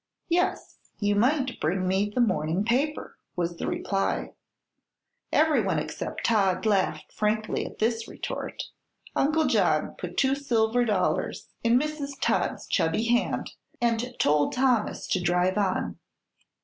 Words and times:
"Yes; 0.29 0.79
you 0.99 1.13
might 1.15 1.59
bring 1.59 1.87
me 1.87 2.09
the 2.09 2.21
morning 2.21 2.63
paper," 2.65 3.19
was 3.35 3.57
the 3.57 3.67
reply. 3.67 4.33
Everyone 5.31 5.77
except 5.77 6.23
Todd 6.25 6.65
laughed 6.65 7.11
frankly 7.13 7.67
at 7.67 7.77
this 7.77 8.07
retort. 8.07 8.63
Uncle 9.15 9.45
John 9.45 9.93
put 9.99 10.17
two 10.17 10.33
silver 10.33 10.85
dollars 10.85 11.49
in 11.63 11.77
Mrs. 11.79 12.19
Todd's 12.19 12.65
chubby 12.65 13.03
hand 13.09 13.51
and 13.79 14.15
told 14.17 14.53
Thomas 14.53 15.05
to 15.05 15.21
drive 15.21 15.59
on. 15.59 15.99